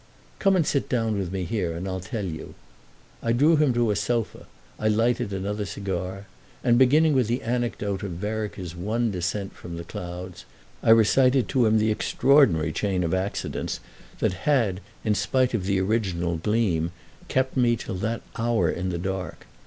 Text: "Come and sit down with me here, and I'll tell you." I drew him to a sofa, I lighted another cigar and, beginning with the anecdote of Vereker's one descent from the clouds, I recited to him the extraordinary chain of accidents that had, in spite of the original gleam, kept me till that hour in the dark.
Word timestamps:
"Come 0.39 0.55
and 0.55 0.65
sit 0.65 0.89
down 0.89 1.15
with 1.19 1.31
me 1.31 1.43
here, 1.43 1.75
and 1.77 1.87
I'll 1.87 1.99
tell 1.99 2.25
you." 2.25 2.55
I 3.21 3.33
drew 3.33 3.55
him 3.57 3.71
to 3.75 3.91
a 3.91 3.95
sofa, 3.95 4.47
I 4.79 4.87
lighted 4.87 5.31
another 5.31 5.63
cigar 5.63 6.25
and, 6.63 6.79
beginning 6.79 7.13
with 7.13 7.27
the 7.27 7.43
anecdote 7.43 8.01
of 8.01 8.13
Vereker's 8.13 8.75
one 8.75 9.11
descent 9.11 9.53
from 9.53 9.77
the 9.77 9.83
clouds, 9.83 10.45
I 10.81 10.89
recited 10.89 11.47
to 11.49 11.67
him 11.67 11.77
the 11.77 11.91
extraordinary 11.91 12.71
chain 12.71 13.03
of 13.03 13.13
accidents 13.13 13.79
that 14.17 14.33
had, 14.49 14.79
in 15.03 15.13
spite 15.13 15.53
of 15.53 15.65
the 15.67 15.79
original 15.79 16.35
gleam, 16.37 16.91
kept 17.27 17.55
me 17.55 17.75
till 17.75 17.93
that 17.99 18.23
hour 18.37 18.71
in 18.71 18.89
the 18.89 18.97
dark. 18.97 19.45